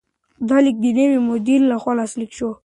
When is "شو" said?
2.37-2.49